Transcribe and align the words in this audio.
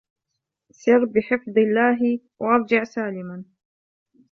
سر 0.79 1.01
بحفظ 1.13 1.55
الله 1.65 2.19
وارجع 2.39 2.83
سالما 2.83 3.43